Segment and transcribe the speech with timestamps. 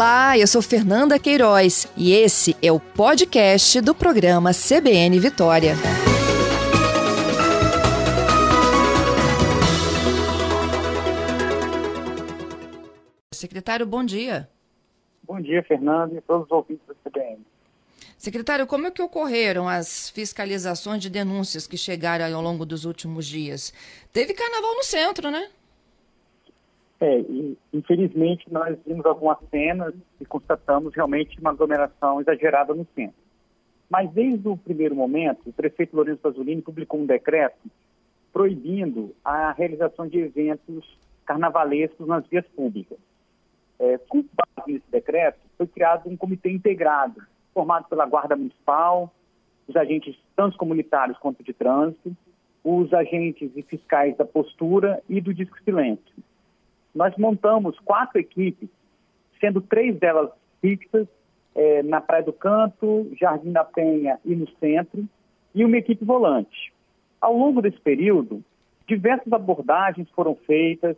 [0.00, 5.74] Olá, eu sou Fernanda Queiroz e esse é o podcast do programa CBN Vitória.
[13.30, 14.48] Secretário, bom dia.
[15.22, 17.44] Bom dia, Fernando, e todos os ouvintes da CBN.
[18.16, 23.26] Secretário, como é que ocorreram as fiscalizações de denúncias que chegaram ao longo dos últimos
[23.26, 23.70] dias?
[24.14, 25.50] Teve carnaval no centro, né?
[27.00, 33.16] É, e, infelizmente nós vimos algumas cenas e constatamos realmente uma aglomeração exagerada no centro.
[33.88, 37.58] Mas desde o primeiro momento, o prefeito Lourenço Pasolini publicou um decreto
[38.32, 40.86] proibindo a realização de eventos
[41.24, 42.98] carnavalescos nas vias públicas.
[43.78, 47.22] É, com base nesse decreto, foi criado um comitê integrado,
[47.54, 49.12] formado pela Guarda Municipal,
[49.66, 52.14] os agentes tanto comunitários quanto de trânsito,
[52.62, 56.12] os agentes e fiscais da postura e do Disco Silêncio
[56.94, 58.68] nós montamos quatro equipes,
[59.40, 61.06] sendo três delas fixas,
[61.54, 65.08] é, na Praia do Canto, Jardim da Penha e no centro,
[65.54, 66.72] e uma equipe volante.
[67.20, 68.42] Ao longo desse período,
[68.86, 70.96] diversas abordagens foram feitas,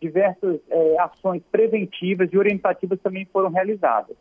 [0.00, 4.16] diversas é, ações preventivas e orientativas também foram realizadas.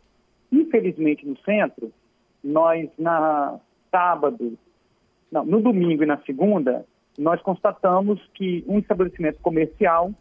[0.51, 1.91] Infelizmente, no centro,
[2.43, 4.57] nós, na sábado,
[5.31, 6.85] não, no domingo e na segunda,
[7.17, 10.13] nós constatamos que um estabelecimento comercial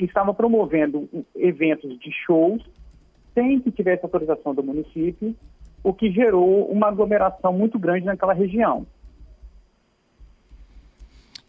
[0.00, 1.06] que estava promovendo
[1.36, 2.62] eventos de shows
[3.34, 5.36] sem que tivesse autorização do município,
[5.84, 8.86] o que gerou uma aglomeração muito grande naquela região.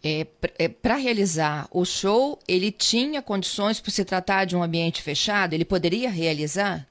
[0.04, 0.26] É,
[0.58, 5.54] é, Para realizar o show, ele tinha condições, por se tratar de um ambiente fechado,
[5.54, 6.86] ele poderia realizar?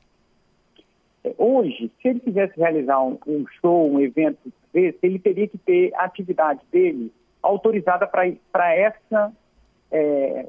[1.24, 5.60] É, hoje, se ele quisesse realizar um, um show, um evento desse, ele teria que
[5.60, 7.12] ter a atividade dele
[7.44, 9.32] autorizada para essa
[9.92, 10.48] é,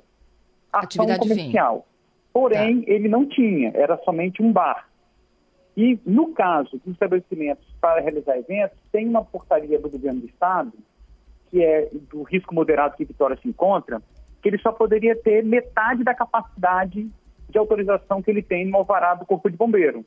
[0.72, 1.86] ação Atividade comercial.
[2.32, 2.90] Porém, tá.
[2.90, 4.88] ele não tinha, era somente um bar.
[5.76, 10.72] E, no caso dos estabelecimentos para realizar eventos, tem uma portaria do governo do Estado,
[11.50, 14.02] que é do risco moderado que Vitória se encontra,
[14.42, 17.10] que ele só poderia ter metade da capacidade
[17.48, 20.04] de autorização que ele tem no alvará do Corpo de Bombeiro.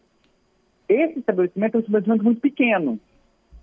[0.90, 3.00] Esse estabelecimento é um estabelecimento muito pequeno.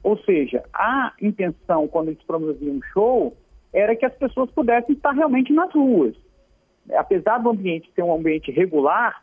[0.03, 3.37] Ou seja, a intenção, quando eles promoviam um show,
[3.73, 6.17] era que as pessoas pudessem estar realmente nas ruas
[6.95, 9.23] apesar do ambiente ser um ambiente regular,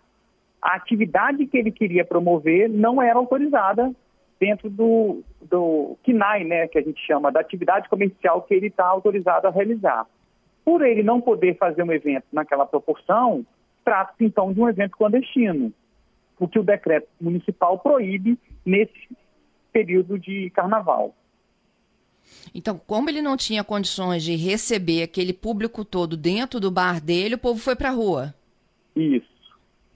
[0.62, 3.94] a atividade que ele queria promover não era autorizada
[4.40, 8.86] dentro do, do KNAI, né, que a gente chama, da atividade comercial que ele está
[8.86, 10.06] autorizado a realizar.
[10.64, 13.46] Por ele não poder fazer um evento naquela proporção,
[13.84, 15.74] trata-se então de um evento clandestino,
[16.40, 19.10] o que o decreto municipal proíbe nesse
[19.74, 21.14] período de carnaval.
[22.54, 27.36] Então, como ele não tinha condições de receber aquele público todo dentro do bar dele,
[27.36, 28.34] o povo foi para a rua.
[28.96, 29.28] Isso.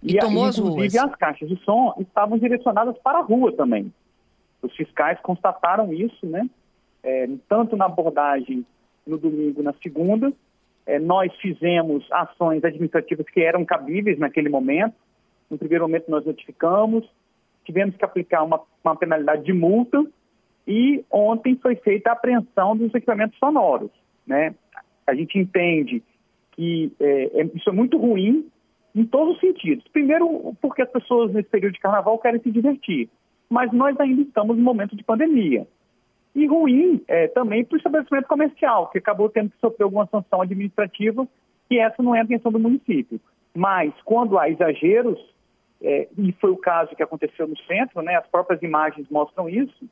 [0.02, 0.74] E, e tomou as ruas.
[0.74, 3.92] Inclusive, as caixas de som estavam direcionadas para a rua também.
[4.62, 6.50] Os fiscais constataram isso, né?
[7.02, 8.66] É, tanto na abordagem
[9.06, 10.32] no domingo na segunda.
[10.86, 14.96] É, nós fizemos ações administrativas que eram cabíveis naquele momento.
[15.50, 17.06] No primeiro momento, nós notificamos,
[17.66, 20.06] tivemos que aplicar uma, uma penalidade de multa
[20.68, 23.91] e ontem foi feita a apreensão dos equipamentos sonoros.
[24.25, 24.56] Né?
[25.06, 26.01] A gente entende
[26.53, 28.47] que é, é, isso é muito ruim
[28.96, 29.85] em todos os sentidos.
[29.91, 33.09] Primeiro, porque as pessoas nesse período de carnaval querem se divertir,
[33.50, 35.68] mas nós ainda estamos no momento de pandemia.
[36.35, 40.41] E ruim é, também para o estabelecimento comercial, que acabou tendo que sofrer alguma sanção
[40.41, 41.28] administrativa,
[41.69, 43.19] que essa não é a intenção do município.
[43.56, 45.19] Mas, quando há exageros,
[45.81, 49.85] é, e foi o caso que aconteceu no centro, né, as próprias imagens mostram isso,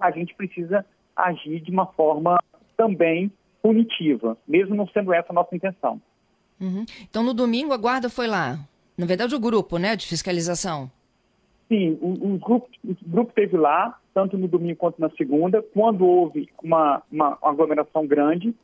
[0.00, 0.84] a gente precisa
[1.14, 2.38] agir de uma forma
[2.76, 3.30] também
[3.62, 6.00] punitiva, mesmo não sendo essa a nossa intenção.
[6.60, 6.84] Uhum.
[7.08, 8.58] Então, no domingo, a guarda foi lá.
[8.96, 10.90] Na verdade, o grupo, né, de fiscalização.
[11.68, 16.04] Sim, o, o, grupo, o grupo esteve lá, tanto no domingo quanto na segunda, quando
[16.04, 18.54] houve uma, uma, uma aglomeração grande.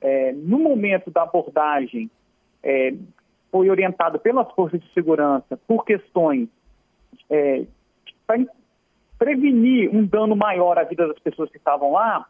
[0.00, 2.10] É, no momento da abordagem,
[2.62, 2.94] é,
[3.50, 6.48] foi orientado pelas forças de segurança por questões
[7.30, 7.64] é,
[9.18, 12.26] prevenir um dano maior à vida das pessoas que estavam lá,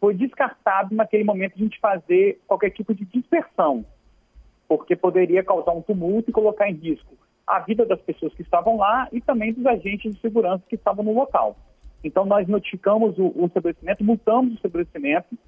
[0.00, 3.84] foi descartado naquele momento a gente fazer qualquer tipo de dispersão,
[4.66, 7.14] porque poderia causar um tumulto e colocar em risco
[7.46, 11.04] a vida das pessoas que estavam lá e também dos agentes de segurança que estavam
[11.04, 11.56] no local.
[12.02, 15.38] Então, nós notificamos o, o estabelecimento, multamos o estabelecimento,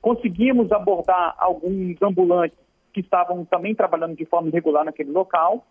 [0.00, 2.58] conseguimos abordar alguns ambulantes
[2.92, 5.66] que estavam também trabalhando de forma irregular naquele local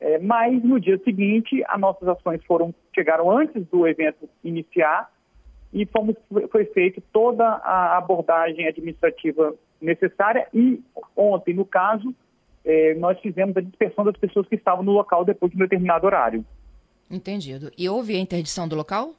[0.00, 5.10] é, mas no dia seguinte, as nossas ações foram chegaram antes do evento iniciar
[5.72, 6.16] e fomos,
[6.50, 10.82] foi feita toda a abordagem administrativa necessária e
[11.16, 12.14] ontem, no caso,
[12.64, 16.06] é, nós fizemos a dispersão das pessoas que estavam no local depois de um determinado
[16.06, 16.44] horário.
[17.10, 17.70] Entendido.
[17.76, 19.14] E houve a interdição do local?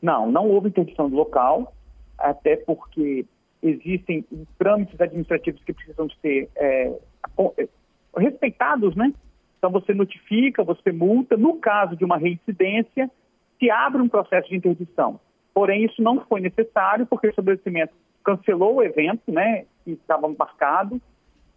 [0.00, 1.74] Não, não houve interdição do local,
[2.16, 3.26] até porque
[3.62, 4.24] existem
[4.56, 6.92] trâmites administrativos que precisam ser é,
[7.58, 7.68] é,
[8.16, 9.12] respeitados, né?
[9.58, 11.36] Então você notifica, você multa.
[11.36, 13.10] No caso de uma reincidência,
[13.58, 15.20] se abre um processo de interdição.
[15.52, 17.92] Porém, isso não foi necessário porque o estabelecimento
[18.24, 21.00] cancelou o evento, né, que estava marcado,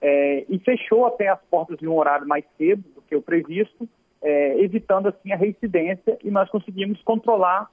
[0.01, 3.88] é, e fechou até as portas de um horário mais cedo do que o previsto,
[4.21, 7.69] é, evitando assim a reincidência e nós conseguimos controlar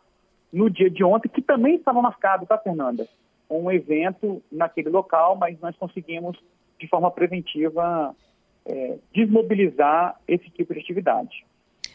[0.52, 3.06] no dia de ontem, que também estava marcado, tá, Fernanda?
[3.50, 6.38] Um evento naquele local, mas nós conseguimos,
[6.78, 8.14] de forma preventiva,
[8.68, 11.44] é, desmobilizar esse tipo de atividade.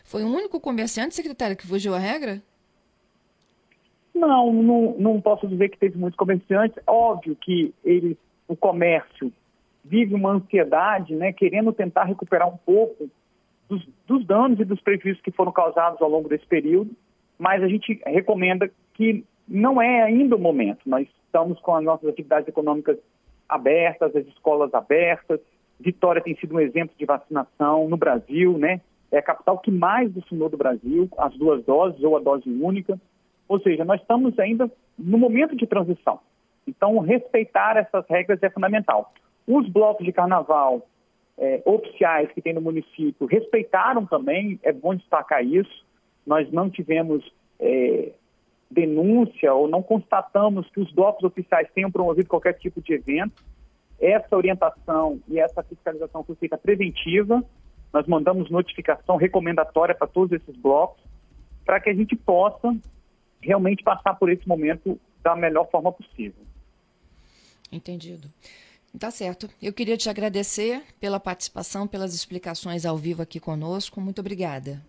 [0.04, 2.42] Foi o único comerciante, secretário, que fugiu à regra?
[4.14, 6.78] Não, não, não posso dizer que teve muitos comerciantes.
[6.86, 8.18] Óbvio que eles,
[8.48, 9.32] o comércio
[9.84, 13.10] vive uma ansiedade, né, querendo tentar recuperar um pouco
[13.68, 16.92] dos, dos danos e dos prejuízos que foram causados ao longo desse período,
[17.38, 20.82] mas a gente recomenda que não é ainda o momento.
[20.86, 22.98] Nós estamos com as nossas atividades econômicas
[23.50, 25.40] abertas, as escolas abertas.
[25.84, 28.82] Vitória tem sido um exemplo de vacinação no Brasil, né?
[29.12, 33.00] É a capital que mais vacinou do Brasil, as duas doses ou a dose única.
[33.48, 36.20] Ou seja, nós estamos ainda no momento de transição.
[36.66, 39.14] Então, respeitar essas regras é fundamental.
[39.46, 40.88] Os blocos de carnaval
[41.38, 45.86] é, oficiais que tem no município respeitaram também, é bom destacar isso.
[46.26, 47.24] Nós não tivemos
[47.60, 48.12] é,
[48.72, 53.44] denúncia ou não constatamos que os blocos oficiais tenham promovido qualquer tipo de evento.
[54.04, 57.42] Essa orientação e essa fiscalização foi feita preventiva.
[57.94, 61.02] Nós mandamos notificação recomendatória para todos esses blocos
[61.64, 62.76] para que a gente possa
[63.40, 66.44] realmente passar por esse momento da melhor forma possível.
[67.72, 68.28] Entendido.
[69.00, 69.50] Tá certo.
[69.62, 74.02] Eu queria te agradecer pela participação, pelas explicações ao vivo aqui conosco.
[74.02, 74.82] Muito obrigada.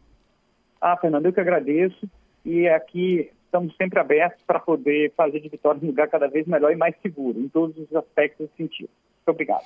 [0.81, 2.10] Ah, Fernando, eu que agradeço.
[2.44, 6.72] E aqui estamos sempre abertos para poder fazer de Vitória um lugar cada vez melhor
[6.72, 8.90] e mais seguro, em todos os aspectos do sentido.
[9.26, 9.64] Muito obrigado.